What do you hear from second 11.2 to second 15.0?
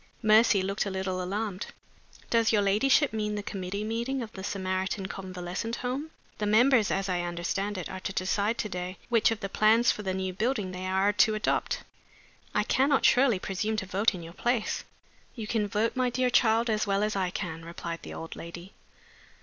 adopt. I cannot surely presume to vote in your place?"